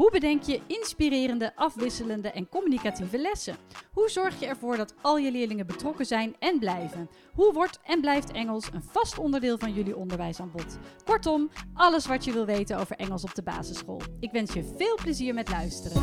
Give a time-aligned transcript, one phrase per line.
[0.00, 3.56] Hoe bedenk je inspirerende, afwisselende en communicatieve lessen?
[3.92, 7.10] Hoe zorg je ervoor dat al je leerlingen betrokken zijn en blijven?
[7.34, 10.78] Hoe wordt en blijft Engels een vast onderdeel van jullie onderwijsaanbod?
[11.04, 14.00] Kortom, alles wat je wil weten over Engels op de basisschool.
[14.20, 16.02] Ik wens je veel plezier met luisteren.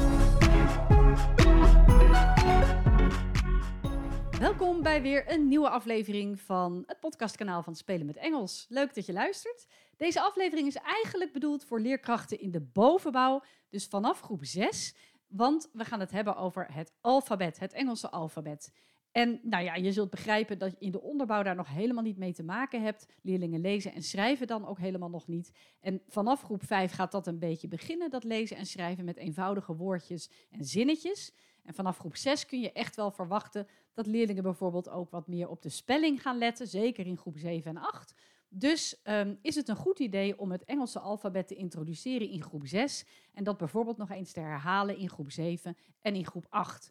[4.39, 8.65] Welkom bij weer een nieuwe aflevering van het podcastkanaal van Spelen met Engels.
[8.69, 9.67] Leuk dat je luistert.
[9.97, 14.95] Deze aflevering is eigenlijk bedoeld voor leerkrachten in de bovenbouw, dus vanaf groep 6.
[15.27, 18.71] Want we gaan het hebben over het alfabet, het Engelse alfabet.
[19.11, 22.17] En nou ja, je zult begrijpen dat je in de onderbouw daar nog helemaal niet
[22.17, 23.05] mee te maken hebt.
[23.21, 25.51] Leerlingen lezen en schrijven dan ook helemaal nog niet.
[25.79, 29.75] En vanaf groep 5 gaat dat een beetje beginnen, dat lezen en schrijven met eenvoudige
[29.75, 31.33] woordjes en zinnetjes.
[31.63, 35.49] En vanaf groep 6 kun je echt wel verwachten dat leerlingen bijvoorbeeld ook wat meer
[35.49, 38.13] op de spelling gaan letten, zeker in groep 7 en 8.
[38.49, 42.67] Dus ehm, is het een goed idee om het Engelse alfabet te introduceren in groep
[42.67, 46.89] 6 en dat bijvoorbeeld nog eens te herhalen in groep 7 en in groep 8.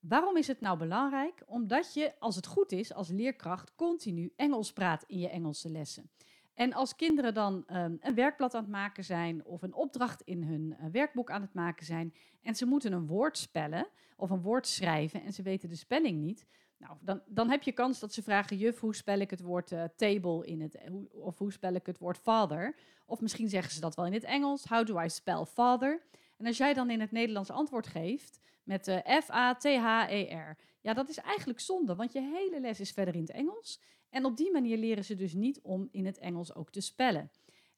[0.00, 1.42] Waarom is het nou belangrijk?
[1.46, 6.10] Omdat je, als het goed is, als leerkracht continu Engels praat in je Engelse lessen.
[6.54, 10.42] En als kinderen dan um, een werkblad aan het maken zijn of een opdracht in
[10.42, 14.42] hun uh, werkboek aan het maken zijn en ze moeten een woord spellen of een
[14.42, 16.46] woord schrijven en ze weten de spelling niet,
[16.80, 19.70] nou, dan, dan heb je kans dat ze vragen, juf, hoe spel ik het woord
[19.72, 22.76] uh, table in het, hoe, of hoe spel ik het woord father?
[23.06, 26.02] Of misschien zeggen ze dat wel in het Engels, how do I spell father?
[26.36, 31.16] En als jij dan in het Nederlands antwoord geeft met uh, F-A-T-H-E-R, ja, dat is
[31.16, 33.80] eigenlijk zonde, want je hele les is verder in het Engels.
[34.10, 37.30] En op die manier leren ze dus niet om in het Engels ook te spellen.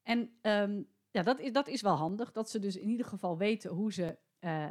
[0.02, 3.36] En um, ja, dat is, dat is wel handig, dat ze dus in ieder geval
[3.36, 4.68] weten hoe ze uh,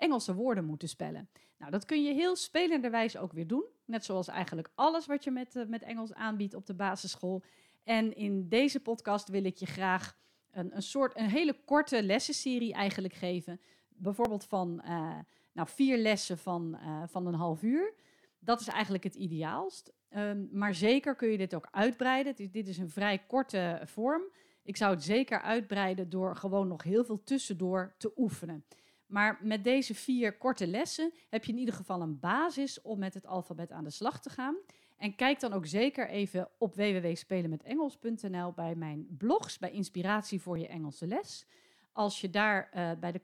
[0.00, 1.28] Engelse woorden moeten spellen.
[1.58, 3.64] Nou, dat kun je heel spelenderwijs ook weer doen.
[3.84, 7.42] Net zoals eigenlijk alles wat je met, uh, met Engels aanbiedt op de basisschool.
[7.84, 10.18] En in deze podcast wil ik je graag
[10.50, 13.60] een, een soort, een hele korte lessenserie eigenlijk geven.
[13.88, 15.18] Bijvoorbeeld van uh,
[15.52, 17.94] nou, vier lessen van, van een half uur.
[18.38, 19.92] Dat is eigenlijk het ideaalst.
[20.16, 22.36] Um, maar zeker kun je dit ook uitbreiden.
[22.36, 24.22] Dit, dit is een vrij korte vorm.
[24.62, 28.64] Ik zou het zeker uitbreiden door gewoon nog heel veel tussendoor te oefenen.
[29.10, 33.14] Maar met deze vier korte lessen heb je in ieder geval een basis om met
[33.14, 34.56] het alfabet aan de slag te gaan.
[34.96, 40.66] En kijk dan ook zeker even op www.spelenmetengels.nl bij mijn blogs, bij Inspiratie voor je
[40.66, 41.46] Engelse les.
[41.92, 43.20] Als je daar uh, bij de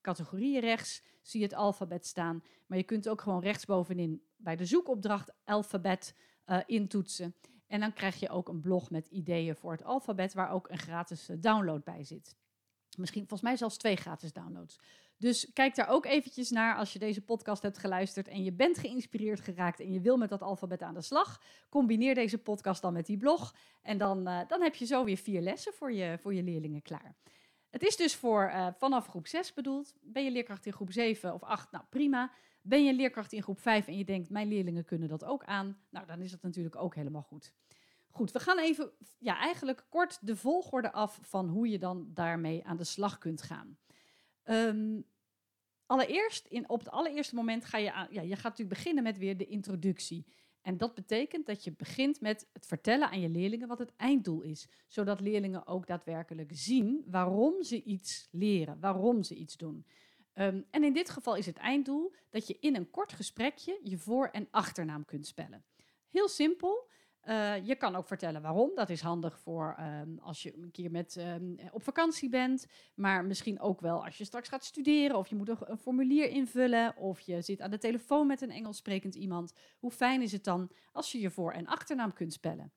[0.00, 2.42] categorieën rechts zie je het alfabet staan.
[2.66, 6.14] Maar je kunt ook gewoon rechtsbovenin bij de zoekopdracht alfabet
[6.46, 7.34] uh, intoetsen.
[7.66, 10.78] En dan krijg je ook een blog met ideeën voor het alfabet, waar ook een
[10.78, 12.36] gratis uh, download bij zit.
[12.98, 14.78] Misschien volgens mij zelfs twee gratis downloads.
[15.18, 18.78] Dus kijk daar ook eventjes naar als je deze podcast hebt geluisterd en je bent
[18.78, 21.42] geïnspireerd geraakt en je wil met dat alfabet aan de slag.
[21.68, 25.16] Combineer deze podcast dan met die blog en dan, uh, dan heb je zo weer
[25.16, 27.14] vier lessen voor je, voor je leerlingen klaar.
[27.70, 29.94] Het is dus voor uh, vanaf groep 6 bedoeld.
[30.00, 31.70] Ben je leerkracht in groep 7 of 8?
[31.70, 32.30] Nou prima.
[32.62, 35.78] Ben je leerkracht in groep 5 en je denkt, mijn leerlingen kunnen dat ook aan?
[35.90, 37.52] Nou, dan is dat natuurlijk ook helemaal goed.
[38.18, 42.64] Goed, we gaan even, ja, eigenlijk kort de volgorde af van hoe je dan daarmee
[42.64, 43.78] aan de slag kunt gaan.
[44.44, 45.04] Um,
[45.86, 49.36] allereerst, in, op het allereerste moment ga je, ja, je gaat natuurlijk beginnen met weer
[49.36, 50.26] de introductie.
[50.62, 54.42] En dat betekent dat je begint met het vertellen aan je leerlingen wat het einddoel
[54.42, 54.68] is.
[54.86, 59.86] Zodat leerlingen ook daadwerkelijk zien waarom ze iets leren, waarom ze iets doen.
[60.34, 63.98] Um, en in dit geval is het einddoel dat je in een kort gesprekje je
[63.98, 65.64] voor- en achternaam kunt spellen.
[66.08, 66.90] Heel simpel.
[67.24, 68.70] Uh, je kan ook vertellen waarom.
[68.74, 72.66] Dat is handig voor um, als je een keer met, um, op vakantie bent.
[72.94, 75.16] Maar misschien ook wel als je straks gaat studeren.
[75.16, 76.96] Of je moet een, een, formulier invullen.
[76.96, 79.52] Of je zit aan de telefoon met een Engels sprekend iemand.
[79.78, 82.72] Hoe fijn is het dan als je je voor- en achternaam kunt spellen?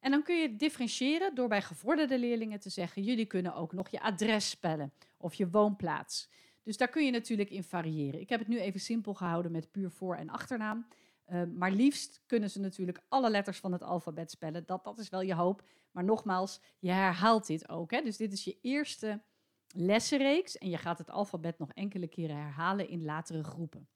[0.00, 3.88] En dan kun je differentiëren door bij gevorderde leerlingen te zeggen: jullie kunnen ook nog
[3.88, 6.28] je adres spellen of je woonplaats.
[6.62, 8.20] Dus daar kun je natuurlijk in variëren.
[8.20, 10.86] Ik heb het nu even simpel gehouden met puur voor- en achternaam.
[11.32, 14.66] Uh, maar liefst kunnen ze natuurlijk alle letters van het alfabet spellen.
[14.66, 15.62] Dat, dat is wel je hoop.
[15.90, 17.90] Maar nogmaals, je herhaalt dit ook.
[17.90, 18.02] Hè?
[18.02, 19.22] Dus dit is je eerste
[19.66, 20.58] lessenreeks.
[20.58, 23.88] En je gaat het alfabet nog enkele keren herhalen in latere groepen.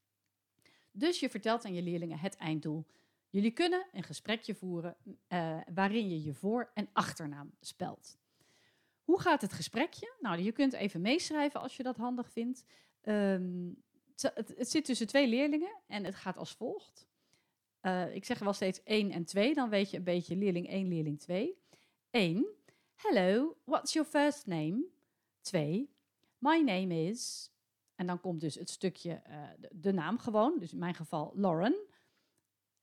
[0.93, 2.87] Dus je vertelt aan je leerlingen het einddoel.
[3.29, 8.19] Jullie kunnen een gesprekje voeren uh, waarin je je voor- en achternaam spelt.
[9.03, 10.17] Hoe gaat het gesprekje?
[10.21, 12.65] Nou, je kunt even meeschrijven als je dat handig vindt.
[13.03, 13.83] Um,
[14.17, 17.09] het, het zit tussen twee leerlingen en het gaat als volgt.
[17.83, 20.89] Uh, ik zeg wel steeds 1 en 2, dan weet je een beetje leerling 1,
[20.89, 21.59] leerling 2.
[22.11, 22.47] 1.
[22.95, 24.85] Hello, what's your first name?
[25.41, 25.91] 2.
[26.39, 27.51] My name is.
[27.95, 30.59] En dan komt dus het stukje, eh, de, de naam gewoon.
[30.59, 31.87] Dus in mijn geval Lauren.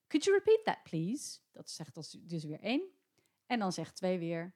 [0.07, 1.39] Could you repeat that, please?
[1.53, 1.95] Dat zegt
[2.29, 2.83] dus, weer 1.
[3.47, 4.55] En dan zegt 2 weer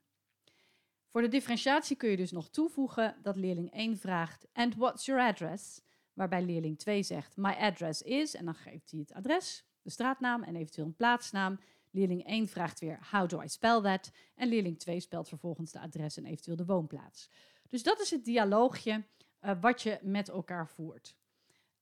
[1.06, 5.22] Voor de differentiatie kun je dus nog toevoegen dat leerling 1 vraagt: And what's your
[5.22, 5.80] address?
[6.12, 8.34] Waarbij leerling 2 zegt: My address is.
[8.34, 11.60] En dan geeft hij het adres, de straatnaam en eventueel een plaatsnaam.
[11.90, 14.10] Leerling 1 vraagt weer: How do I spell that?
[14.34, 17.30] En leerling 2 spelt vervolgens de adres en eventueel de woonplaats.
[17.68, 19.04] Dus dat is het dialoogje
[19.42, 21.16] uh, wat je met elkaar voert.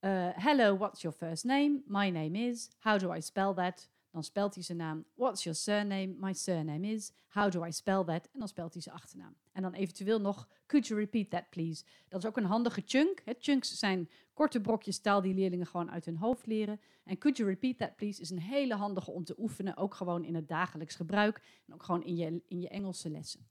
[0.01, 1.83] Uh, hello, what's your first name?
[1.87, 2.71] My name is.
[2.79, 3.89] How do I spell that?
[4.19, 5.05] Dan spelt hij zijn naam.
[5.15, 6.15] What's your surname?
[6.19, 7.13] My surname is.
[7.29, 8.29] How do I spell that?
[8.33, 9.37] En dan spelt hij zijn achternaam.
[9.53, 11.85] En dan eventueel nog, could you repeat that please?
[12.09, 13.23] Dat is ook een handige chunk.
[13.39, 16.81] Chunks zijn korte brokjes taal die leerlingen gewoon uit hun hoofd leren.
[17.05, 19.77] En could you repeat that please is een hele handige om te oefenen.
[19.77, 21.43] Ook gewoon in het dagelijks gebruik.
[21.67, 23.47] En ook gewoon in je, in je Engelse lessen.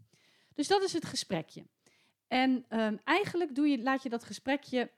[0.54, 1.66] Dus dat is het gesprekje.
[2.28, 4.92] En um, eigenlijk doe je, laat je dat gesprekje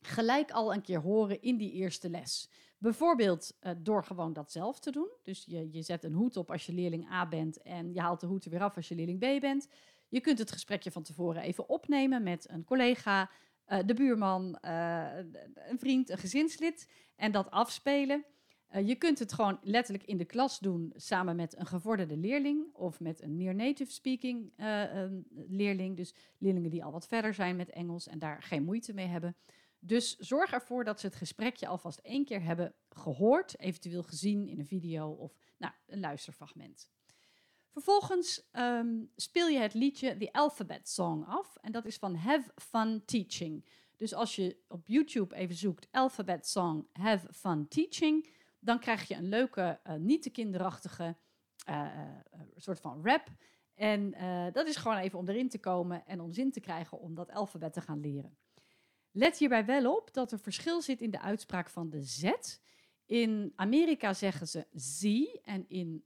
[0.00, 2.48] gelijk al een keer horen in die eerste les.
[2.82, 5.08] Bijvoorbeeld uh, door gewoon dat zelf te doen.
[5.22, 8.20] Dus je, je zet een hoed op als je leerling A bent en je haalt
[8.20, 9.68] de hoed er weer af als je leerling B bent.
[10.08, 13.30] Je kunt het gesprekje van tevoren even opnemen met een collega,
[13.68, 15.16] uh, de buurman, uh,
[15.54, 18.24] een vriend, een gezinslid en dat afspelen.
[18.84, 23.00] je kunt het gewoon letterlijk in de klas doen samen met een gevorderde leerling of
[23.00, 24.52] met een near native speaking
[25.48, 25.96] leerling.
[25.96, 29.36] Dus leerlingen die al wat verder zijn met Engels en daar geen moeite mee hebben.
[29.82, 34.58] Dus zorg ervoor dat ze het gesprekje alvast één keer hebben gehoord, eventueel gezien in
[34.58, 36.90] een video of nou, een luisterfragment.
[37.70, 41.56] Vervolgens um, speel je het liedje The Alphabet Song af.
[41.56, 43.68] En dat is van Have Fun Teaching.
[43.96, 48.28] Dus als je op YouTube even zoekt Alphabet Song Have Fun Teaching,
[48.60, 51.16] dan krijg je een leuke, uh, niet te kinderachtige
[51.68, 53.28] uh, uh, soort van rap.
[53.74, 54.10] En
[54.52, 57.30] dat is gewoon even om erin te komen en om zin te krijgen om dat
[57.30, 58.36] alfabet te gaan leren.
[59.10, 62.32] Let hierbij wel op dat er verschil zit in de uitspraak van de Z.
[63.06, 65.04] In Amerika zeggen ze Z
[65.42, 66.04] en in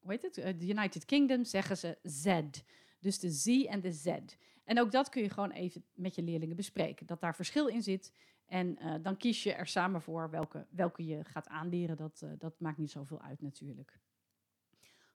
[0.00, 0.38] hoe heet het?
[0.38, 2.40] Uh, the United Kingdom zeggen ze Z.
[3.00, 4.06] Dus de Z en de Z.
[4.64, 7.06] En ook dat kun je gewoon even met je leerlingen bespreken.
[7.06, 8.12] Dat daar verschil in zit.
[8.46, 11.96] En dan kies je er samen voor welke, welke je gaat aanleren.
[11.96, 14.00] Dat, dat maakt niet zoveel uit natuurlijk.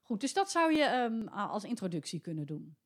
[0.02, 2.76] Goed, dus dat zou je um, als introductie kunnen doen.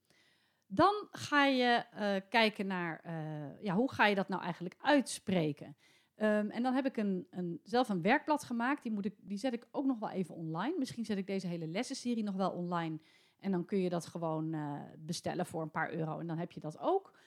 [0.73, 5.77] Dan ga je uh, kijken naar uh, ja, hoe ga je dat nou eigenlijk uitspreken.
[6.17, 8.83] Um, en dan heb ik een, een, zelf een werkblad gemaakt.
[8.83, 10.75] Die, moet ik, die zet ik ook nog wel even online.
[10.79, 12.99] Misschien zet ik deze hele lessenserie nog wel online.
[13.39, 16.19] En dan kun je dat gewoon uh, bestellen voor een paar euro.
[16.19, 17.19] En dan heb je dat ook.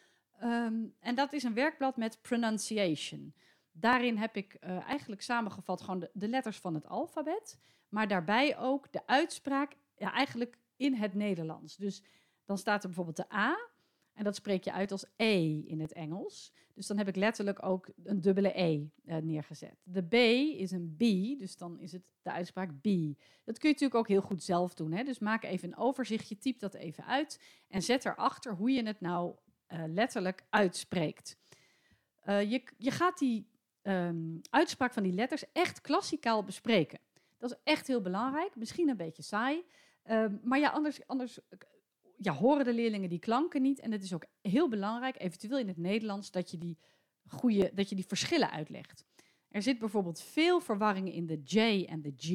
[0.44, 3.34] Um, en dat is een werkblad met pronunciation.
[3.72, 4.54] Daarin heb ik
[4.88, 7.60] eigenlijk samengevat gewoon de, de letters van het alfabet.
[7.90, 11.76] Maar daarbij ook de uitspraak ja, eigenlijk in het Nederlands.
[11.76, 12.04] Dus
[12.46, 13.72] dan staat er bijvoorbeeld de A.
[14.14, 16.54] En dat spreek je uit als E in het Engels.
[16.74, 19.82] Dus dan heb ik letterlijk ook een dubbele E uh, neergezet.
[19.84, 20.14] De B
[20.60, 21.00] is een B,
[21.40, 22.84] dus dan is het de uitspraak B.
[23.44, 24.92] Dat kun je natuurlijk ook heel goed zelf doen.
[24.92, 25.04] Hè?
[25.04, 29.02] Dus maak even een overzichtje, typ dat even uit en zet erachter hoe je het
[29.02, 29.36] nou
[29.68, 31.38] uh, letterlijk uitspreekt.
[32.26, 33.48] Uh, je, je gaat die
[33.82, 37.00] um, uitspraak van die letters echt klassikaal bespreken.
[37.38, 38.56] Dat is echt heel belangrijk.
[38.56, 39.64] Misschien een beetje saai.
[40.10, 41.40] Um, maar ja, anders, anders
[42.24, 43.80] ja, horen de leerlingen die klanken niet.
[43.80, 46.78] En het is ook heel belangrijk, eventueel in het Nederlands, dat je die,
[47.28, 49.06] goede, dat je die verschillen uitlegt.
[49.50, 52.28] Er zit bijvoorbeeld veel verwarring in de J en de G.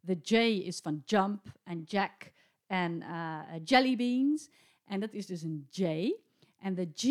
[0.00, 0.34] De J
[0.64, 2.32] is van jump en jack
[2.66, 4.50] en uh, jelly beans.
[4.84, 6.12] En dat is dus een J.
[6.58, 7.04] En de G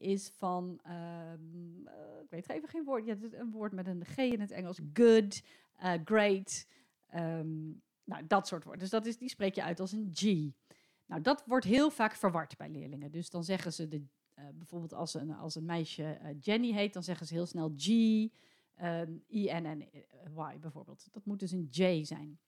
[0.00, 4.16] is van, um, uh, ik weet even geen woord, ja, een woord met een G
[4.16, 4.80] in het Engels.
[4.92, 5.42] Good,
[5.82, 6.66] uh, great,
[7.14, 8.82] um, nou, dat soort woorden.
[8.82, 10.22] Dus dat is, die spreek je uit als een G.
[11.06, 13.10] Nou, dat wordt heel vaak verward bij leerlingen.
[13.10, 13.96] Dus dan zeggen ze, de,
[14.38, 17.72] uh, bijvoorbeeld als een, als een meisje uh, Jenny heet, dan zeggen ze heel snel
[17.76, 19.88] G, um, I, N, N,
[20.28, 21.08] Y bijvoorbeeld.
[21.10, 22.38] Dat moet dus een J zijn.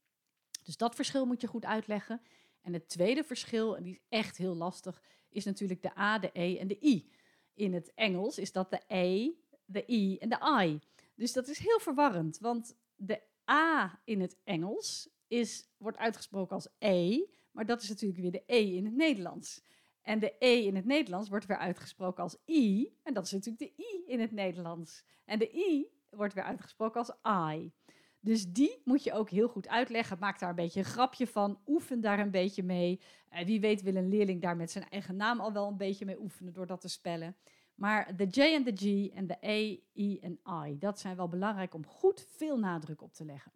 [0.62, 2.20] Dus dat verschil moet je goed uitleggen.
[2.60, 6.30] En het tweede verschil, en die is echt heel lastig, is natuurlijk de A, de
[6.32, 7.10] E en de I.
[7.54, 9.30] In het Engels is dat de E,
[9.64, 10.80] de I en de I.
[11.14, 16.68] Dus dat is heel verwarrend, want de A in het Engels is, wordt uitgesproken als
[16.78, 17.24] E,
[17.56, 19.64] maar dat is natuurlijk weer de E in het Nederlands.
[20.02, 22.92] En de E in het Nederlands wordt weer uitgesproken als I.
[23.02, 25.04] En dat is natuurlijk de I in het Nederlands.
[25.24, 27.12] En de I wordt weer uitgesproken als
[27.54, 27.72] I.
[28.20, 30.18] Dus die moet je ook heel goed uitleggen.
[30.18, 31.60] Maak daar een beetje een grapje van.
[31.66, 33.00] Oefen daar een beetje mee.
[33.32, 36.04] Uh, wie weet wil een leerling daar met zijn eigen naam al wel een beetje
[36.04, 37.36] mee oefenen door dat te spellen.
[37.74, 41.28] Maar de J en de G en de E, I en I, dat zijn wel
[41.28, 43.52] belangrijk om goed veel nadruk op te leggen.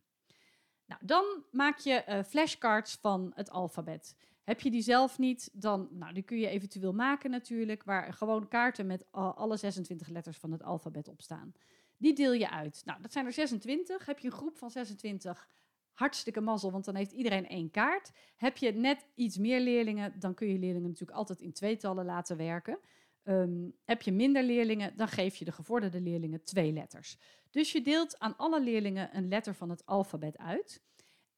[0.91, 4.17] Nou, dan maak je uh, flashcards van het alfabet.
[4.45, 8.49] Heb je die zelf niet, dan nou, die kun je eventueel maken natuurlijk, waar gewoon
[8.49, 11.53] kaarten met alle 26 letters van het alfabet op staan.
[11.97, 12.83] Die deel je uit.
[12.85, 14.07] Nou, dat zijn er 26.
[14.07, 15.49] Heb je een groep van 26,
[15.93, 18.11] hartstikke mazzel, want dan heeft iedereen één kaart.
[18.37, 22.37] Heb je net iets meer leerlingen, dan kun je leerlingen natuurlijk altijd in tweetallen laten
[22.37, 22.79] werken.
[23.23, 27.19] Ehm, heb je minder leerlingen, dan geef je de gevorderde leerlingen twee letters.
[27.51, 30.83] Dus je deelt aan alle leerlingen een letter van het alfabet uit.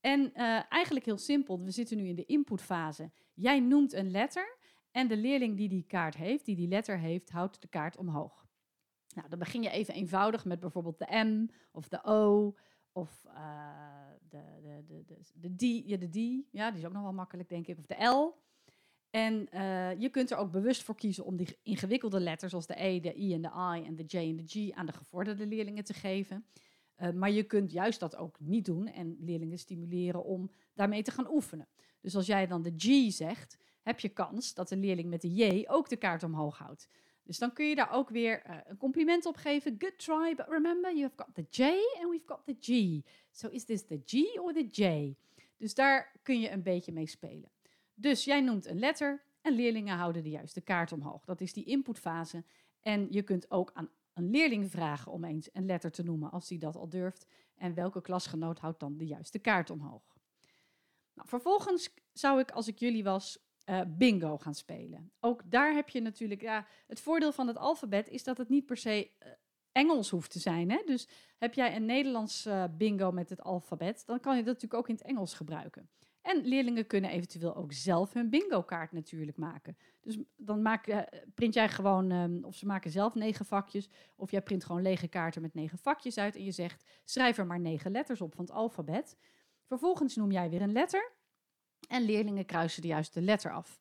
[0.00, 3.10] En uh, eigenlijk heel simpel, we zitten nu in de inputfase.
[3.34, 4.56] Jij noemt een letter
[4.90, 8.46] en de leerling die die kaart heeft, die die letter heeft, houdt de kaart omhoog.
[9.14, 12.54] Nou, dan begin je even eenvoudig met bijvoorbeeld de M of de O
[12.92, 16.92] of uh, de, de, de, de, de, D, ja, de D, ja, die is ook
[16.92, 18.40] nog wel makkelijk denk ik, of de L.
[19.12, 22.84] En uh, je kunt er ook bewust voor kiezen om die ingewikkelde letters, zoals de
[22.84, 25.46] E, de I en de I en de J en de G, aan de gevorderde
[25.46, 26.44] leerlingen te geven.
[26.98, 31.10] Uh, maar je kunt juist dat ook niet doen en leerlingen stimuleren om daarmee te
[31.10, 31.68] gaan oefenen.
[32.00, 35.34] Dus als jij dan de G zegt, heb je kans dat de leerling met de
[35.34, 36.88] J ook de kaart omhoog houdt.
[37.22, 39.74] Dus dan kun je daar ook weer uh, een compliment op geven.
[39.78, 41.62] Good try, but remember, you have got the J
[42.00, 43.00] and we've got the G.
[43.30, 45.14] So is this the G or the J?
[45.56, 47.50] Dus daar kun je een beetje mee spelen.
[48.02, 51.24] Dus jij noemt een letter en leerlingen houden de juiste kaart omhoog.
[51.24, 52.44] Dat is die inputfase.
[52.80, 56.48] En je kunt ook aan een leerling vragen om eens een letter te noemen als
[56.48, 57.26] hij dat al durft.
[57.54, 60.16] En welke klasgenoot houdt dan de juiste kaart omhoog?
[61.14, 65.12] Nou, vervolgens zou ik, als ik jullie was, uh, bingo gaan spelen.
[65.20, 68.66] Ook daar heb je natuurlijk, ja, het voordeel van het alfabet is dat het niet
[68.66, 69.28] per se uh,
[69.72, 70.70] Engels hoeft te zijn.
[70.70, 70.82] Hè?
[70.86, 74.80] Dus heb jij een Nederlands uh, bingo met het alfabet, dan kan je dat natuurlijk
[74.80, 75.90] ook in het Engels gebruiken.
[76.22, 79.76] En leerlingen kunnen eventueel ook zelf hun bingo-kaart natuurlijk maken.
[80.00, 81.00] Dus dan maak, uh,
[81.34, 85.08] print jij gewoon, um, of ze maken zelf negen vakjes, of jij print gewoon lege
[85.08, 88.44] kaarten met negen vakjes uit en je zegt, schrijf er maar negen letters op van
[88.44, 89.16] het alfabet.
[89.64, 91.12] Vervolgens noem jij weer een letter
[91.88, 93.80] en leerlingen kruisen de juiste letter af.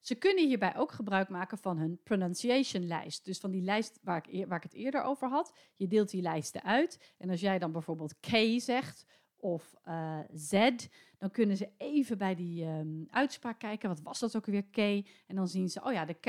[0.00, 3.24] Ze kunnen hierbij ook gebruik maken van hun pronunciation lijst.
[3.24, 5.52] Dus van die lijst waar ik, waar ik het eerder over had.
[5.74, 7.14] Je deelt die lijsten uit.
[7.18, 10.70] En als jij dan bijvoorbeeld K zegt of uh, Z,
[11.18, 13.88] dan kunnen ze even bij die um, uitspraak kijken.
[13.88, 14.78] Wat was dat ook weer K?
[15.26, 16.26] En dan zien ze, oh ja, de K.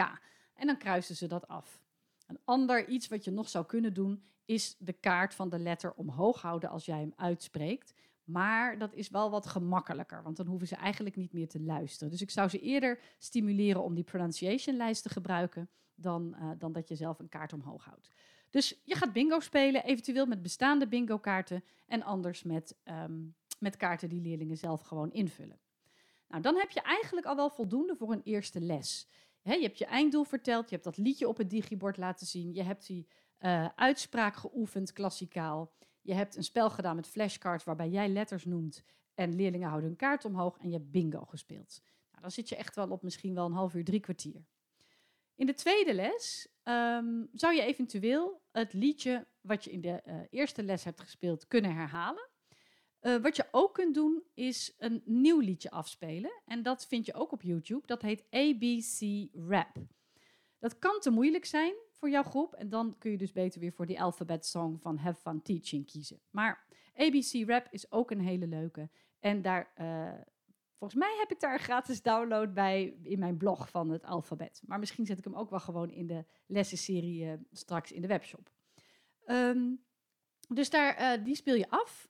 [0.53, 1.81] En dan kruisen ze dat af.
[2.27, 5.93] Een ander iets wat je nog zou kunnen doen, is de kaart van de letter
[5.93, 7.93] omhoog houden als jij hem uitspreekt.
[8.23, 12.11] Maar dat is wel wat gemakkelijker, want dan hoeven ze eigenlijk niet meer te luisteren.
[12.11, 16.71] Dus ik zou ze eerder stimuleren om die pronunciation lijst te gebruiken dan, uh, dan
[16.71, 18.09] dat je zelf een kaart omhoog houdt.
[18.49, 23.77] Dus je gaat bingo spelen, eventueel met bestaande bingo kaarten en anders met, um, met
[23.77, 25.59] kaarten die leerlingen zelf gewoon invullen.
[26.27, 29.07] Nou, dan heb je eigenlijk al wel voldoende voor een eerste les.
[29.41, 32.63] Je hebt je einddoel verteld, je hebt dat liedje op het digibord laten zien, je
[32.63, 33.07] hebt die
[33.39, 35.73] uh, uitspraak geoefend, klassikaal.
[36.01, 39.97] Je hebt een spel gedaan met flashcards waarbij jij letters noemt en leerlingen houden hun
[39.97, 41.81] kaart omhoog en je hebt bingo gespeeld.
[42.09, 44.45] Nou, dan zit je echt wel op misschien wel een half uur, drie kwartier.
[45.35, 50.15] In de tweede les um, zou je eventueel het liedje wat je in de uh,
[50.29, 52.28] eerste les hebt gespeeld kunnen herhalen.
[53.01, 56.41] Uh, wat je ook kunt doen is een nieuw liedje afspelen.
[56.45, 57.87] En dat vind je ook op YouTube.
[57.87, 59.77] Dat heet ABC Rap.
[60.59, 62.53] Dat kan te moeilijk zijn voor jouw groep.
[62.53, 65.85] En dan kun je dus beter weer voor die alphabet song van Have Fun Teaching
[65.85, 66.19] kiezen.
[66.29, 66.65] Maar
[66.95, 68.89] ABC Rap is ook een hele leuke.
[69.19, 70.13] En daar, uh,
[70.77, 74.61] volgens mij heb ik daar een gratis download bij in mijn blog van het alfabet.
[74.65, 78.07] Maar misschien zet ik hem ook wel gewoon in de lessenserie uh, straks in de
[78.07, 78.51] webshop.
[79.25, 79.83] Um,
[80.47, 82.09] dus daar, die speel je af.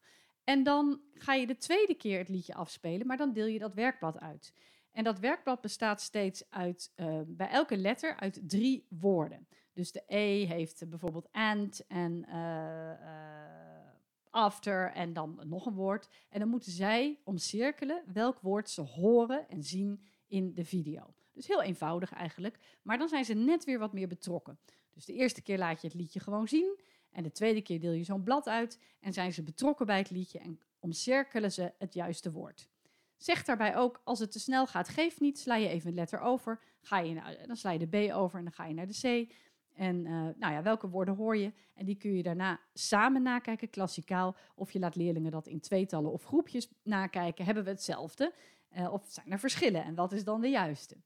[0.50, 3.74] En dan ga je de tweede keer het liedje afspelen, maar dan deel je dat
[3.74, 4.53] werkblad uit.
[4.91, 9.48] En dat werkblad bestaat steeds uit, uh, bij elke letter, uit drie woorden.
[9.74, 13.89] Dus de E heeft bijvoorbeeld and en uh, uh,
[14.29, 16.10] after en dan nog een woord.
[16.29, 21.13] En dan moeten zij omcirkelen welk woord ze horen en zien in de video.
[21.34, 24.60] Dus heel eenvoudig eigenlijk, maar dan zijn ze net weer wat meer betrokken.
[24.94, 26.79] Dus de eerste keer laat je het liedje gewoon zien
[27.12, 30.10] en de tweede keer deel je zo'n blad uit en zijn ze betrokken bij het
[30.10, 32.70] liedje en omcirkelen ze het juiste woord.
[33.18, 36.20] Zeg daarbij ook, als het te snel gaat, geef niet, sla je even een letter
[36.20, 38.88] over, ga je naar, dan sla je de B over en dan ga je naar
[38.88, 39.34] de C.
[39.75, 41.54] En uh, nou ja, welke woorden hoor je?
[41.74, 44.36] En die kun je daarna samen nakijken, klassikaal.
[44.56, 47.46] Of je laat leerlingen dat in tweetallen of groepjes nakijken.
[47.46, 48.34] Hebben we hetzelfde?
[48.78, 49.84] Uh, of zijn er verschillen?
[49.84, 50.98] En wat is dan de juiste?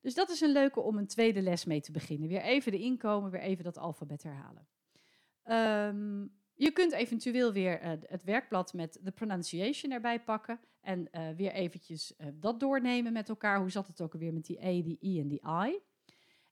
[0.00, 2.28] Dus dat is een leuke om een tweede les mee te beginnen.
[2.28, 4.66] Weer even de inkomen, weer even dat alfabet herhalen.
[5.50, 10.60] Um, je kunt eventueel weer eh, het werkblad met de pronunciation erbij pakken.
[10.80, 13.58] En uh, weer eventjes uh, dat doornemen met elkaar.
[13.58, 15.78] Hoe zat het ook alweer met die E, die I en die I?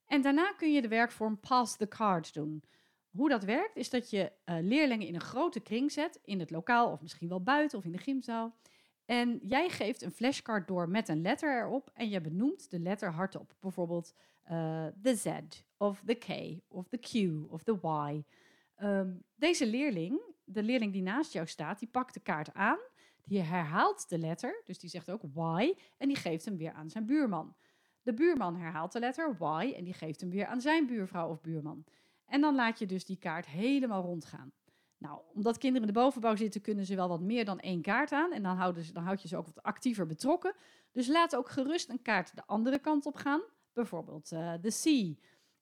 [0.06, 2.62] En daarna kun je de werkvorm pass the card doen.
[3.11, 6.20] Hoe dat werkt is dat je leerlingen in een grote kring zet.
[6.25, 8.56] In het lokaal of misschien wel buiten of in de gymzaal.
[9.04, 11.90] En jij geeft een flashcard door met een letter erop.
[11.94, 13.54] En je benoemt de letter hardop.
[13.61, 14.14] Bijvoorbeeld
[14.94, 15.26] de Z
[15.76, 17.14] of de K of de Q
[17.52, 18.25] of de Y.
[18.82, 22.78] Um, deze leerling, de leerling die naast jou staat, die pakt de kaart aan.
[23.25, 26.90] Die herhaalt de letter, dus die zegt ook Y, en die geeft hem weer aan
[26.90, 27.56] zijn buurman.
[28.02, 31.40] De buurman herhaalt de letter Y en die geeft hem weer aan zijn buurvrouw of
[31.40, 31.84] buurman.
[32.25, 34.52] En dan laat je dus die kaart helemaal rondgaan.
[34.99, 38.12] Nou, omdat kinderen in de bovenbouw zitten, kunnen ze wel wat meer dan één kaart
[38.12, 38.32] aan.
[38.32, 40.54] En dan, houden ze, dan houd je ze ook wat actiever betrokken.
[40.92, 43.40] Dus laat ook gerust een kaart de andere kant op gaan.
[43.72, 45.18] Bijvoorbeeld uh, de C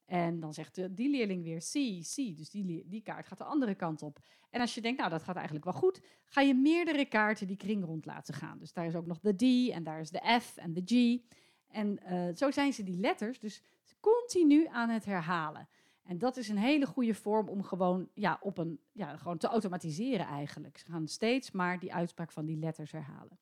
[0.09, 2.37] en dan zegt de, die leerling weer C, C.
[2.37, 4.19] Dus die, die kaart gaat de andere kant op.
[4.51, 7.57] En als je denkt, nou dat gaat eigenlijk wel goed, ga je meerdere kaarten die
[7.57, 8.59] kring rond laten gaan.
[8.59, 11.21] Dus daar is ook nog de D en daar is de F en de G.
[11.69, 13.63] En uh, zo zijn ze die letters dus
[14.01, 15.69] continu aan het herhalen.
[16.03, 19.47] En dat is een hele goede vorm om gewoon, ja, op een, ja, gewoon te
[19.47, 20.79] automatiseren eigenlijk.
[20.79, 23.39] Ze gaan steeds maar die uitspraak van die letters herhalen.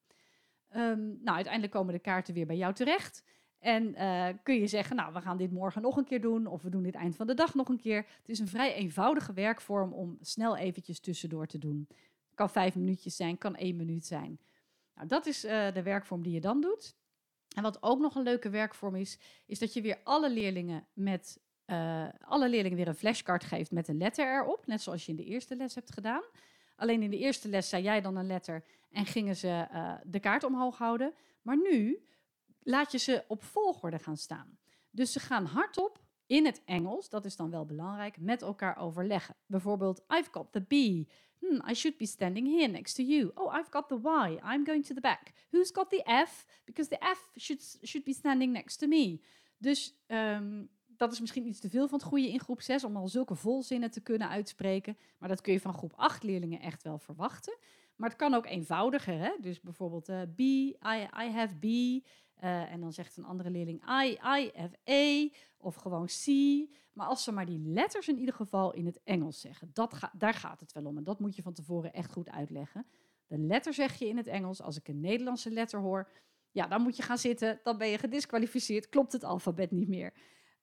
[0.76, 3.24] Um, nou, uiteindelijk komen de kaarten weer bij jou terecht.
[3.66, 6.62] En uh, kun je zeggen, nou, we gaan dit morgen nog een keer doen, of
[6.62, 7.96] we doen dit eind van de dag nog een keer.
[7.96, 11.88] Het is een vrij eenvoudige werkvorm om snel eventjes tussendoor te doen.
[12.34, 14.38] Kan vijf minuutjes zijn, kan één minuut zijn.
[14.94, 16.94] Nou, dat is uh, de werkvorm die je dan doet.
[17.56, 21.40] En wat ook nog een leuke werkvorm is, is dat je weer alle leerlingen met
[21.66, 25.16] uh, alle leerlingen weer een flashcard geeft met een letter erop, net zoals je in
[25.16, 26.22] de eerste les hebt gedaan.
[26.76, 29.66] Alleen in de eerste les zei jij dan een letter en gingen ze
[30.04, 31.14] de kaart omhoog houden.
[31.42, 32.00] Maar nu
[32.66, 34.58] laat je ze op volgorde gaan staan.
[34.90, 39.36] Dus ze gaan hardop in het Engels, dat is dan wel belangrijk, met elkaar overleggen.
[39.46, 40.72] Bijvoorbeeld, I've got the B.
[41.38, 43.30] Hmm, I should be standing here next to you.
[43.34, 44.40] Oh, I've got the Y.
[44.54, 45.32] I'm going to the back.
[45.50, 46.46] Who's got the F?
[46.64, 49.20] Because the F should, should be standing next to me.
[49.58, 52.96] Dus um, dat is misschien iets te veel van het goede in groep 6 om
[52.96, 54.96] al zulke volzinnen te kunnen uitspreken.
[55.18, 57.56] Maar dat kun je van groep 8 leerlingen echt wel verwachten.
[57.96, 59.18] Maar het kan ook eenvoudiger.
[59.18, 59.32] Hè?
[59.40, 61.64] Dus bijvoorbeeld uh, B, I, I have B.
[62.44, 65.36] Uh, en dan zegt een andere leerling I, I have A.
[65.56, 66.26] Of gewoon C.
[66.92, 69.70] Maar als ze maar die letters in ieder geval in het Engels zeggen.
[69.72, 70.96] Dat ga, daar gaat het wel om.
[70.96, 72.86] En dat moet je van tevoren echt goed uitleggen.
[73.26, 74.62] De letter zeg je in het Engels.
[74.62, 76.10] Als ik een Nederlandse letter hoor,
[76.50, 77.60] ja, dan moet je gaan zitten.
[77.62, 78.88] Dan ben je gedisqualificeerd.
[78.88, 80.12] Klopt het alfabet niet meer.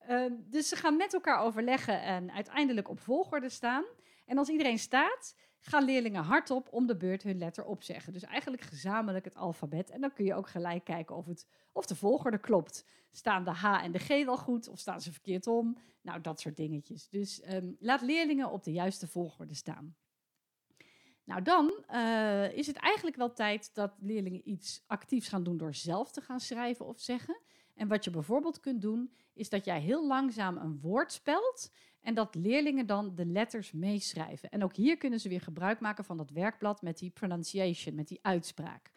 [0.10, 3.84] Uh, dus ze gaan met elkaar overleggen en uiteindelijk op volgorde staan.
[4.26, 8.14] En als iedereen staat, gaan leerlingen hardop om de beurt hun letter opzeggen.
[8.14, 9.90] Dus eigenlijk gezamenlijk het alfabet.
[9.90, 12.86] En dan kun je ook gelijk kijken of, het, of de volgorde klopt.
[13.12, 15.78] Staan de H en de G wel goed of staan ze verkeerd om?
[16.02, 17.10] Nou, dat soort dingetjes.
[17.10, 19.96] Dus um, laat leerlingen op de juiste volgorde staan.
[21.24, 25.76] Nou, dan uh, is het eigenlijk wel tijd dat leerlingen iets actiefs gaan doen door
[25.76, 27.40] zelf te gaan schrijven of zeggen.
[27.76, 31.72] En wat je bijvoorbeeld kunt doen, is dat jij heel langzaam een woord spelt
[32.04, 34.50] en dat leerlingen dan de letters meeschrijven.
[34.50, 38.08] En ook hier kunnen ze weer gebruik maken van dat werkblad met die pronunciation, met
[38.08, 38.92] die uitspraak.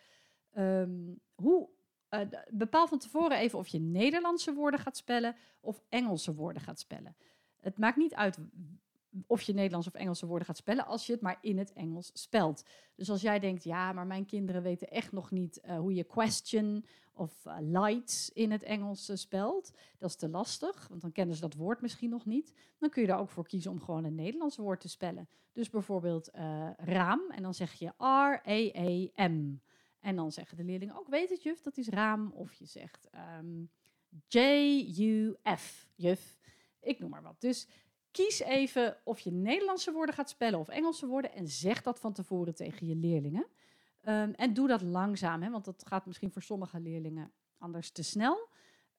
[0.59, 1.69] Um, hoe,
[2.11, 6.81] uh, bepaal van tevoren even of je Nederlandse woorden gaat spellen of Engelse woorden gaat
[6.81, 7.17] spellen.
[7.61, 8.39] Het maakt niet uit
[9.27, 12.11] of je Nederlands of Engelse woorden gaat spellen, als je het maar in het Engels
[12.15, 12.65] spelt.
[12.95, 16.05] Dus als jij denkt, ja, maar mijn kinderen weten echt nog niet uh, hoe je
[16.05, 21.13] question of uh, lights in het Engels uh, spelt, dat is te lastig, want dan
[21.13, 22.53] kennen ze dat woord misschien nog niet.
[22.79, 25.29] Dan kun je er ook voor kiezen om gewoon een Nederlands woord te spellen.
[25.53, 26.31] Dus bijvoorbeeld
[26.77, 29.61] raam, en dan zeg je R-A-A-M.
[30.01, 32.33] En dan zeggen de leerlingen ook, weet het juf, dat is raam.
[32.33, 33.71] Of je zegt um,
[34.29, 36.39] J-U-F, juf.
[36.81, 37.41] Ik noem maar wat.
[37.41, 37.69] Dus
[38.17, 42.13] kies even of je Nederlandse woorden gaat spellen of Engelse woorden en zeg dat van
[42.13, 43.47] tevoren tegen je leerlingen.
[44.09, 48.03] Um, en doe dat langzaam, hè, want dat gaat misschien voor sommige leerlingen anders te
[48.03, 48.49] snel.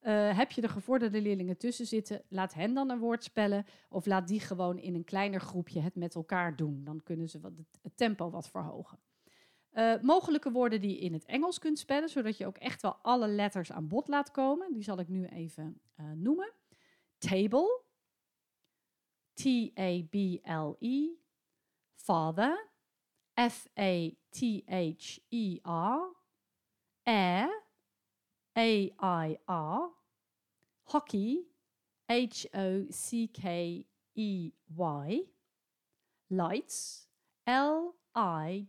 [0.01, 4.05] Uh, heb je de gevorderde leerlingen tussen zitten, laat hen dan een woord spellen of
[4.05, 6.83] laat die gewoon in een kleiner groepje het met elkaar doen.
[6.83, 7.51] Dan kunnen ze wat,
[7.81, 8.99] het tempo wat verhogen.
[9.73, 12.95] Uh, mogelijke woorden die je in het Engels kunt spellen, zodat je ook echt wel
[13.01, 14.73] alle letters aan bod laat komen.
[14.73, 16.51] Die zal ik nu even uh, noemen.
[17.17, 17.81] Table,
[19.37, 21.11] T A B L E,
[21.95, 22.55] father,
[23.37, 26.07] F A T H E R,
[27.05, 27.47] air,
[28.57, 29.89] A I R,
[30.85, 31.43] hockey,
[32.09, 35.19] H O C K E Y,
[36.31, 37.05] lights,
[37.45, 38.65] L I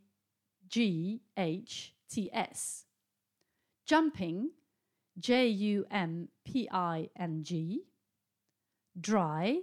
[0.68, 2.84] G H T S,
[3.86, 4.50] jumping,
[5.18, 7.84] J U M P I N G,
[9.00, 9.60] dry,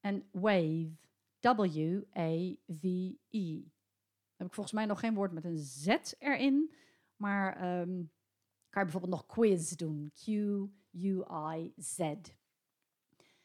[0.00, 0.96] En wave,
[1.40, 2.42] W-A-V-E.
[4.36, 5.86] Heb ik volgens mij nog geen woord met een Z
[6.18, 6.74] erin.
[7.16, 8.02] Maar ehm,
[8.70, 10.12] kan je bijvoorbeeld nog quiz doen.
[10.14, 11.98] Q-U-I-Z.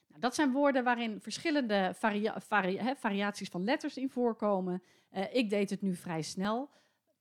[0.07, 4.83] Nou, dat zijn woorden waarin verschillende varia varia variaties van letters in voorkomen.
[5.11, 6.69] Uh, ik deed het nu vrij snel.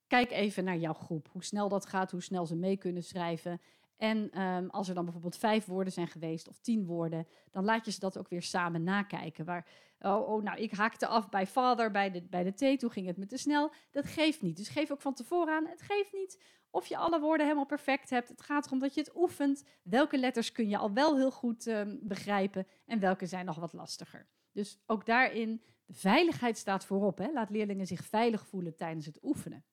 [0.08, 1.28] Kijk even naar jouw groep.
[1.32, 3.60] Hoe snel dat gaat, hoe snel ze mee kunnen schrijven.
[3.96, 7.84] En um, als er dan bijvoorbeeld vijf woorden zijn geweest of tien woorden, dan laat
[7.84, 9.44] je ze dat ook weer samen nakijken.
[9.44, 9.66] Waar,
[10.00, 13.06] oh, oh, nou, ik haakte af bij father, bij de, bij de T, toen ging
[13.06, 13.72] het me te snel.
[13.90, 14.56] Dat geeft niet.
[14.56, 16.38] Dus geef ook van tevoren aan, het geeft niet
[16.70, 18.28] of je alle woorden helemaal perfect hebt.
[18.28, 19.64] Het gaat erom dat je het oefent.
[19.82, 23.72] Welke letters kun je al wel heel goed um, begrijpen en welke zijn nog wat
[23.72, 24.26] lastiger.
[24.52, 27.18] Dus ook daarin, de veiligheid staat voorop.
[27.18, 27.32] Hè?
[27.32, 29.64] Laat leerlingen zich veilig voelen tijdens het oefenen.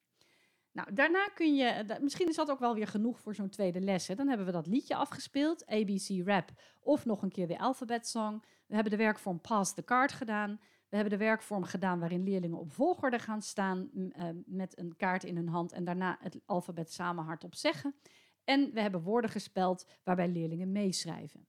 [0.75, 4.07] Nou, daarna kun je, misschien is dat ook wel weer genoeg voor zo'n tweede les.
[4.07, 4.15] Hè.
[4.15, 8.43] Dan hebben we dat liedje afgespeeld, ABC Rap, of nog een keer de Alphabet Song.
[8.65, 10.59] We hebben de werkvorm Pass the Card gedaan.
[10.89, 15.23] We hebben de werkvorm gedaan waarin leerlingen op volgorde gaan staan uh, met een kaart
[15.23, 17.95] in hun hand en daarna het alfabet samen hardop zeggen.
[18.43, 21.47] En we hebben woorden gespeld waarbij leerlingen meeschrijven.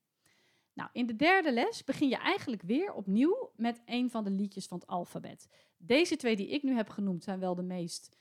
[0.72, 4.66] Nou, in de derde les begin je eigenlijk weer opnieuw met een van de liedjes
[4.66, 5.48] van het alfabet.
[5.78, 8.16] Deze twee die ik nu heb genoemd zijn wel de meest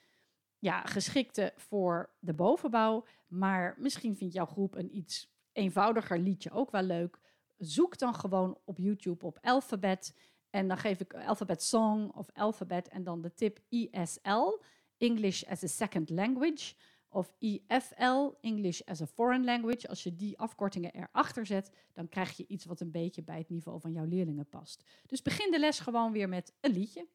[0.65, 3.05] ja, geschikte voor de bovenbouw.
[3.27, 7.19] Maar misschien vindt jouw groep een iets eenvoudiger liedje ook wel leuk.
[7.57, 10.17] Zoek dan gewoon op YouTube op alfabet.
[10.49, 14.61] En dan geef ik alfabet song of alfabet en dan de tip ESL,
[14.97, 16.75] English as a Second Language.
[17.09, 19.87] Of EFL, English as a Foreign Language.
[19.87, 23.49] Als je die afkortingen erachter zet, dan krijg je iets wat een beetje bij het
[23.49, 24.83] niveau van jouw leerlingen past.
[25.05, 27.07] Dus begin de les gewoon weer met een liedje.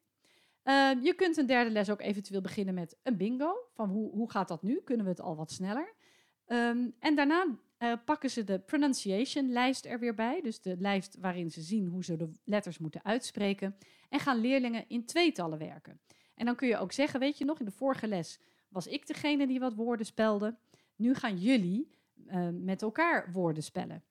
[0.63, 3.67] Uh, je kunt een derde les ook eventueel beginnen met een bingo.
[3.73, 4.81] Van hoe, hoe gaat dat nu?
[4.83, 5.93] Kunnen we het al wat sneller?
[6.47, 7.45] Um, en daarna
[7.79, 10.41] uh, pakken ze de pronunciation lijst er weer bij.
[10.41, 13.75] Dus de lijst waarin ze zien hoe ze de letters moeten uitspreken.
[14.09, 15.99] En gaan leerlingen in tweetallen werken.
[16.35, 19.07] En dan kun je ook zeggen, weet je nog, in de vorige les was ik
[19.07, 20.57] degene die wat woorden spelde.
[20.95, 21.89] Nu gaan jullie
[22.27, 24.03] uh, met elkaar woorden spellen.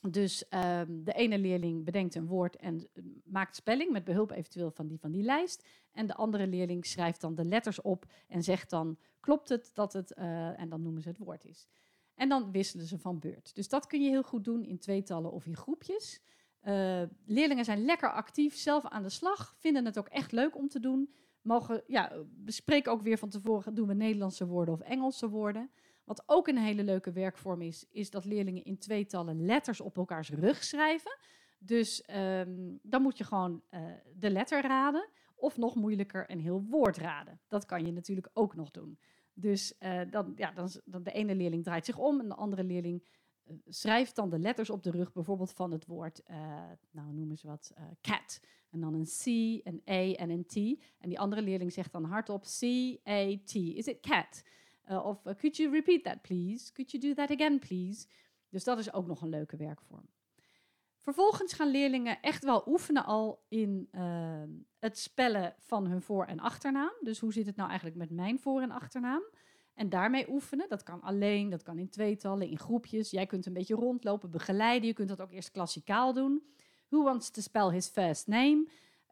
[0.00, 4.70] Dus um, de ene leerling bedenkt een woord en eh, maakt spelling met behulp eventueel
[4.70, 5.68] van die van die lijst.
[5.92, 9.92] En de andere leerling schrijft dan de letters op en zegt dan, klopt het dat
[9.92, 11.68] het, uh, en dan noemen ze het woord is.
[12.14, 13.54] En dan wisselen ze van beurt.
[13.54, 16.20] Dus dat kun je heel goed doen in tweetallen of in groepjes.
[16.64, 20.68] Uh, leerlingen zijn lekker actief, zelf aan de slag, vinden het ook echt leuk om
[20.68, 21.12] te doen.
[21.42, 25.70] Mogen, ja, bespreken ook weer van tevoren, doen we Nederlandse woorden of Engelse woorden.
[26.08, 30.30] Wat ook een hele leuke werkvorm is, is dat leerlingen in tweetallen letters op elkaars
[30.30, 31.18] rug schrijven.
[31.58, 33.80] Dus um, dan moet je gewoon uh,
[34.14, 35.08] de letter raden.
[35.34, 37.40] Of nog moeilijker, een heel woord raden.
[37.48, 38.98] Dat kan je natuurlijk ook nog doen.
[39.32, 42.64] Dus uh, dan, ja, dan, dan de ene leerling draait zich om en de andere
[42.64, 43.06] leerling
[43.44, 46.22] uh, schrijft dan de letters op de rug, bijvoorbeeld van het woord,
[46.90, 48.40] nou noemen ze wat, cat.
[48.70, 49.26] En dan een C,
[49.66, 50.54] een A en een T.
[50.98, 53.54] En die andere leerling zegt dan hardop C-A-T.
[53.54, 54.42] Is it cat?
[54.90, 56.72] Uh, of uh, could you repeat that please?
[56.72, 58.06] Could you do that again please?
[58.48, 60.08] Dus dat is ook nog een leuke werkvorm.
[60.98, 64.42] Vervolgens gaan leerlingen echt wel oefenen al in uh,
[64.78, 66.92] het spellen van hun voor- en achternaam.
[67.00, 69.22] Dus hoe zit het nou eigenlijk met mijn voor- en achternaam?
[69.74, 70.68] En daarmee oefenen.
[70.68, 73.10] Dat kan alleen, dat kan in tweetallen, in groepjes.
[73.10, 74.88] Jij kunt een beetje rondlopen, begeleiden.
[74.88, 76.42] Je kunt dat ook eerst klassikaal doen.
[76.88, 78.68] Who wants to spell his first name?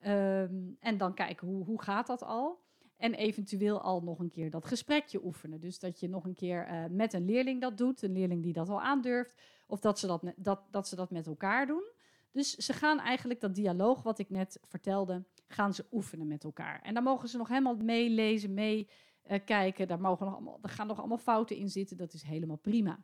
[0.06, 2.64] Um, en dan kijken hoe, hoe gaat dat al.
[2.96, 5.60] En eventueel al nog een keer dat gesprekje oefenen.
[5.60, 8.52] Dus dat je nog een keer uh, met een leerling dat doet, een leerling die
[8.52, 11.84] dat al aandurft, of dat ze dat, dat, dat ze dat met elkaar doen.
[12.30, 16.82] Dus ze gaan eigenlijk dat dialoog wat ik net vertelde, gaan ze oefenen met elkaar.
[16.82, 19.82] En dan mogen ze nog helemaal meelezen, meekijken.
[19.82, 21.96] Uh, daar, mogen nog allemaal, daar gaan nog allemaal fouten in zitten.
[21.96, 23.02] Dat is helemaal prima.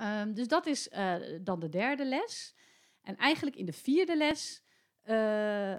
[0.00, 2.54] Um, dus dat is uh, dan de derde les.
[3.02, 4.62] En eigenlijk in de vierde les
[5.10, 5.78] uh, uh,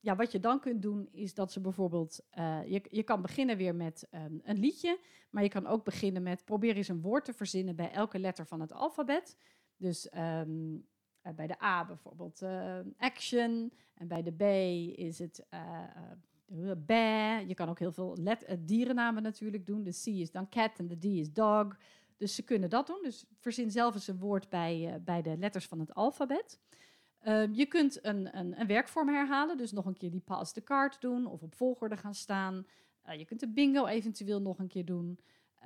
[0.00, 3.56] ja, wat je dan kunt doen is dat ze bijvoorbeeld, uh, je, je kan beginnen
[3.56, 4.98] weer met um, een liedje,
[5.30, 8.46] maar je kan ook beginnen met probeer eens een woord te verzinnen bij elke letter
[8.46, 9.36] van het alfabet.
[9.76, 10.86] Dus um,
[11.34, 12.42] bij de A bijvoorbeeld
[12.98, 14.42] action en bij de B
[14.98, 15.46] is het
[16.86, 17.46] bear.
[17.46, 19.82] Je kan ook heel veel let dierennamen natuurlijk doen.
[19.82, 21.76] De C is dan cat en de D is dog.
[22.16, 23.00] Dus ze kunnen dat doen.
[23.02, 26.60] Dus verzin zelf eens een woord bij, bij de letters van het alfabet.
[27.26, 30.62] Uh, je kunt een, een, een, werkvorm herhalen, dus nog een keer die pass the
[30.62, 32.66] card doen of op volgorde gaan staan.
[33.08, 35.18] Uh, je kunt de bingo eventueel nog een keer doen.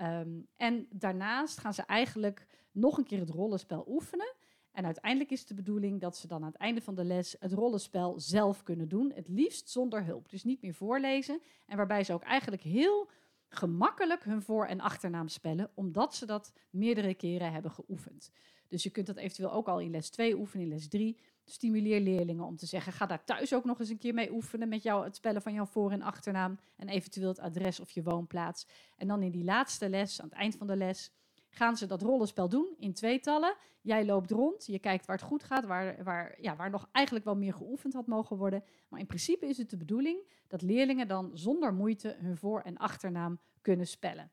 [0.02, 4.34] Um, en daarnaast gaan ze eigenlijk nog een keer het rollenspel oefenen.
[4.72, 7.52] En uiteindelijk is de bedoeling dat ze dan aan het einde van de les het
[7.52, 9.12] rollenspel zelf kunnen doen.
[9.14, 10.30] Het liefst zonder hulp.
[10.30, 11.40] Dus niet meer voorlezen.
[11.66, 13.10] En waarbij ze ook eigenlijk heel
[13.48, 18.30] gemakkelijk hun voor- en achternaam spellen, omdat ze dat meerdere keren hebben geoefend.
[18.68, 21.18] Dus je kunt dat eventueel ook al in les 2 oefenen, in les 3.
[21.50, 24.68] Stimuleer leerlingen om te zeggen: ga daar thuis ook nog eens een keer mee oefenen
[24.68, 28.02] met jou, het spellen van jouw voor- en achternaam en eventueel het adres of je
[28.02, 28.66] woonplaats.
[28.96, 31.12] En dan in die laatste les, aan het eind van de les,
[31.50, 33.54] gaan ze dat rollenspel doen in tweetallen.
[33.80, 37.24] Jij loopt rond, je kijkt waar het goed gaat, waar, waar, ja, waar nog eigenlijk
[37.24, 38.64] wel meer geoefend had mogen worden.
[38.88, 42.76] Maar in principe is het de bedoeling dat leerlingen dan zonder moeite hun voor- en
[42.76, 44.30] achternaam kunnen spellen.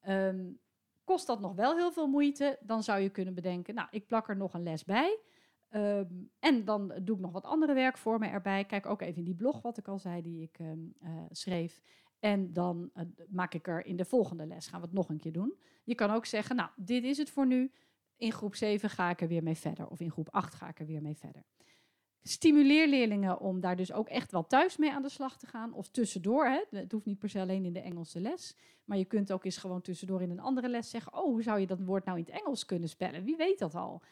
[0.00, 0.50] Ehm,
[1.04, 4.28] kost dat nog wel heel veel moeite, dan zou je kunnen bedenken, nou, ik plak
[4.28, 5.18] er nog een les bij.
[5.72, 6.06] Ehm,
[6.38, 8.64] en dan doe ik nog wat andere werkvormen erbij.
[8.64, 11.82] Kijk ook even in die blog, wat ik al zei, die ik ehm, eh, schreef.
[12.18, 15.18] En dan uh, maak ik er in de volgende les, gaan we het nog een
[15.18, 15.54] keer doen.
[15.84, 17.72] Je kan ook zeggen, nou, dit is het voor nu.
[18.16, 19.88] In groep 7 ga ik er weer mee verder.
[19.88, 21.44] Of in groep 8 ga ik er weer mee verder.
[22.22, 25.72] Stimuleer leerlingen om daar dus ook echt wel thuis mee aan de slag te gaan.
[25.72, 26.46] Of tussendoor.
[26.46, 26.78] Hè.
[26.78, 28.56] Het hoeft niet per se alleen in de Engelse les.
[28.84, 31.60] Maar je kunt ook eens gewoon tussendoor in een andere les zeggen: Oh, hoe zou
[31.60, 33.24] je dat woord nou in het Engels kunnen spellen?
[33.24, 34.02] Wie weet dat al?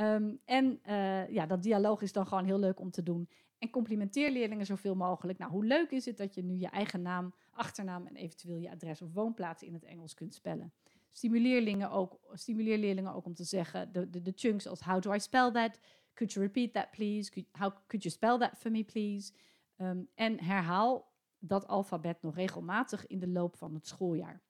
[0.00, 3.28] Um, en uh, ja, dat dialoog is dan gewoon heel leuk om te doen.
[3.58, 5.38] En complimenteer leerlingen zoveel mogelijk.
[5.38, 8.70] Nou, hoe leuk is het dat je nu je eigen naam, achternaam en eventueel je
[8.70, 10.72] adres of woonplaats in het Engels kunt spellen?
[11.10, 15.14] Stimuleer leerlingen ook, stimuleer leerlingen ook om te zeggen de, de, chunks als how do
[15.14, 15.78] I spell that?
[16.14, 17.30] Could you repeat that please?
[17.30, 19.32] Could, how could you spell that for me please?
[19.76, 24.40] Um, en herhaal dat alfabet nog regelmatig in de loop van het schooljaar.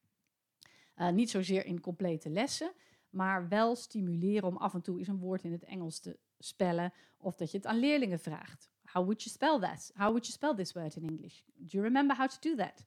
[0.97, 2.73] Uh, niet zozeer in complete lessen,
[3.11, 6.93] maar wel stimuleren om af en toe eens een woord in het Engels te spellen
[7.17, 8.71] of dat je het aan leerlingen vraagt.
[8.85, 9.91] How would you spell that?
[9.95, 11.41] How would you spell this word in English?
[11.55, 12.85] Do you remember how to do that?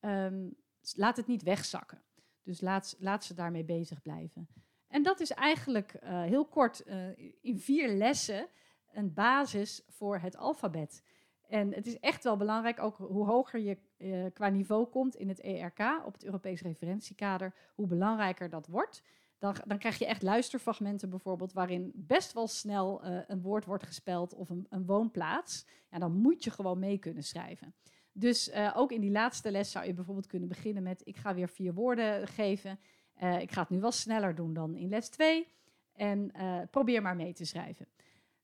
[0.00, 0.56] Um,
[0.96, 2.02] laat het niet wegzakken.
[2.42, 4.48] Dus laat, laat ze daarmee bezig blijven.
[4.88, 6.94] En dat is eigenlijk uh, heel kort uh,
[7.40, 8.48] in vier lessen
[8.92, 11.02] een basis voor het alfabet.
[11.48, 15.28] En het is echt wel belangrijk, ook hoe hoger je uh, qua niveau komt in
[15.28, 19.02] het ERK, op het Europees referentiekader, hoe belangrijker dat wordt.
[19.42, 23.84] Dan, dan krijg je echt luisterfragmenten bijvoorbeeld, waarin best wel snel uh, een woord wordt
[23.84, 25.66] gespeld of een, een, woonplaats.
[25.90, 27.74] Ja, dan moet je gewoon mee kunnen schrijven.
[28.12, 31.34] Dus uh, ook in die laatste les zou je bijvoorbeeld kunnen beginnen met: ik ga
[31.34, 32.78] weer vier woorden geven.
[33.22, 35.48] Uh, ik ga het nu wel sneller doen dan in les 2.
[35.92, 36.32] En
[36.70, 37.86] probeer maar mee te schrijven.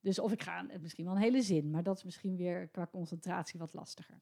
[0.00, 2.86] Dus of ik ga misschien wel een hele zin, maar dat is misschien weer qua
[2.86, 4.20] concentratie wat lastiger.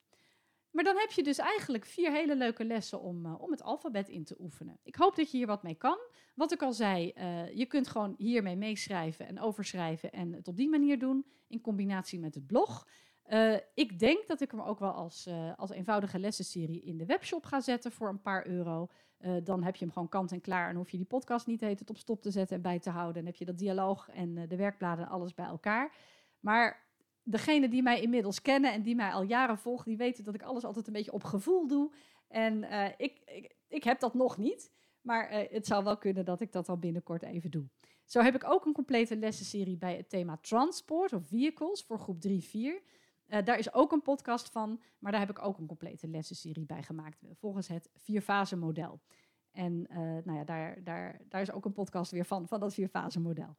[0.77, 4.09] Maar dan heb je dus eigenlijk vier hele leuke lessen om, uh, om het alfabet
[4.09, 4.79] in te oefenen.
[4.83, 5.99] Ik hoop dat je hier wat mee kan.
[6.35, 10.57] Wat ik al zei, uh, je kunt gewoon hiermee meeschrijven en overschrijven en het op
[10.57, 12.89] die manier doen in combinatie met het blog.
[13.29, 17.45] Uh, ik denk dat ik hem ook wel als, als eenvoudige lessenserie in de webshop
[17.45, 18.89] ga zetten voor een paar euro.
[19.43, 21.91] dan heb je hem gewoon kant en klaar en hoef je die podcast niet het
[21.91, 23.21] op stop te zetten en bij te houden.
[23.21, 25.95] En heb je dat dialoog en de werkbladen en alles bij elkaar.
[26.41, 26.86] Maar
[27.29, 30.43] degenen die mij inmiddels kennen en die mij al jaren volgen, die weten dat ik
[30.43, 31.93] alles altijd een beetje op gevoel doe.
[32.29, 33.23] En uh, ik,
[33.69, 36.79] ik, heb dat nog niet, maar uh, het zou wel kunnen dat ik dat al
[36.79, 37.69] binnenkort even doe.
[38.05, 42.27] Zo heb ik ook een complete lessenserie bij het thema transport of vehicles voor groep
[42.29, 42.31] 3-4.
[42.31, 42.79] Uh,
[43.45, 46.83] daar is ook een podcast van, maar daar heb ik ook een complete lessenserie bij
[46.83, 49.01] gemaakt, volgens het vierfase model.
[49.51, 49.87] En
[50.25, 53.57] nou ja, daar, daar, daar is ook een podcast weer van, van dat vierfase model.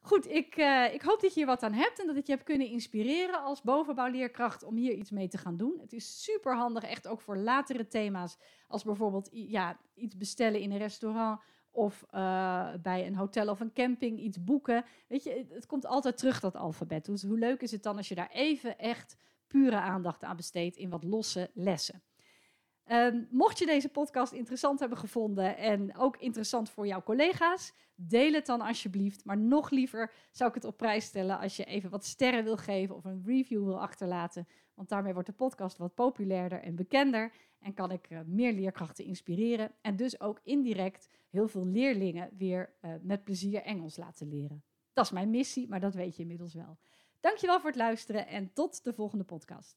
[0.00, 2.32] Goed, ik, uh, ik hoop dat je hier wat aan hebt en dat ik je
[2.32, 5.78] heb kunnen inspireren als bovenbouwleerkracht om hier iets mee te gaan doen.
[5.80, 8.36] Het is super handig, echt ook voor latere thema's,
[8.68, 13.72] als bijvoorbeeld ja, iets bestellen in een restaurant of uh, bij een hotel of een
[13.72, 14.84] camping, iets boeken.
[15.08, 17.04] Weet je, het, het komt altijd terug, dat alfabet.
[17.04, 20.76] Dus hoe leuk is het dan als je daar even echt pure aandacht aan besteedt
[20.76, 22.02] in wat losse lessen.
[22.92, 28.32] Um, mocht je deze podcast interessant hebben gevonden en ook interessant voor jouw collega's, deel
[28.32, 29.24] het dan alsjeblieft.
[29.24, 32.56] Maar nog liever zou ik het op prijs stellen als je even wat sterren wil
[32.56, 34.48] geven of een review wil achterlaten.
[34.74, 39.04] Want daarmee wordt de podcast wat populairder en bekender en kan ik uh, meer leerkrachten
[39.04, 44.64] inspireren en dus ook indirect heel veel leerlingen weer uh, met plezier Engels laten leren.
[44.92, 46.78] Dat is mijn missie, maar dat weet je inmiddels wel.
[47.20, 49.76] Dankjewel voor het luisteren en tot de volgende podcast.